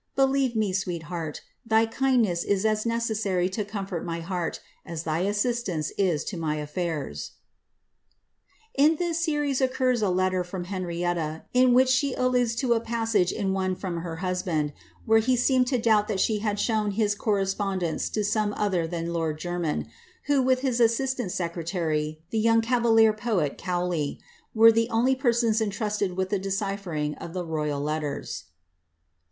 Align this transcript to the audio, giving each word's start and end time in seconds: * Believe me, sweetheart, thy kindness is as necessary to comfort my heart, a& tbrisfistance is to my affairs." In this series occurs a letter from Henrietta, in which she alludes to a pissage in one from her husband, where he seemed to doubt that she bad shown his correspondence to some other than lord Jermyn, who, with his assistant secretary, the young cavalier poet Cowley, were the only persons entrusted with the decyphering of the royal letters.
* 0.13 0.15
Believe 0.15 0.55
me, 0.55 0.73
sweetheart, 0.73 1.41
thy 1.63 1.85
kindness 1.85 2.43
is 2.43 2.65
as 2.65 2.87
necessary 2.87 3.47
to 3.49 3.63
comfort 3.63 4.03
my 4.03 4.19
heart, 4.19 4.59
a& 4.83 4.93
tbrisfistance 4.93 5.91
is 5.95 6.23
to 6.23 6.37
my 6.37 6.55
affairs." 6.55 7.33
In 8.73 8.95
this 8.95 9.23
series 9.23 9.61
occurs 9.61 10.01
a 10.01 10.09
letter 10.09 10.43
from 10.43 10.63
Henrietta, 10.63 11.43
in 11.53 11.75
which 11.75 11.87
she 11.89 12.15
alludes 12.15 12.55
to 12.55 12.73
a 12.73 12.81
pissage 12.81 13.31
in 13.31 13.53
one 13.53 13.75
from 13.75 13.97
her 13.97 14.15
husband, 14.25 14.73
where 15.05 15.19
he 15.19 15.35
seemed 15.35 15.67
to 15.67 15.77
doubt 15.77 16.07
that 16.07 16.19
she 16.19 16.39
bad 16.39 16.59
shown 16.59 16.89
his 16.89 17.13
correspondence 17.13 18.09
to 18.09 18.23
some 18.23 18.55
other 18.57 18.87
than 18.87 19.13
lord 19.13 19.37
Jermyn, 19.39 19.85
who, 20.23 20.41
with 20.41 20.61
his 20.61 20.79
assistant 20.79 21.31
secretary, 21.31 22.23
the 22.31 22.39
young 22.39 22.61
cavalier 22.61 23.13
poet 23.13 23.55
Cowley, 23.55 24.19
were 24.55 24.71
the 24.71 24.89
only 24.89 25.13
persons 25.15 25.61
entrusted 25.61 26.17
with 26.17 26.29
the 26.29 26.39
decyphering 26.39 27.15
of 27.21 27.33
the 27.33 27.45
royal 27.45 27.79
letters. 27.81 28.45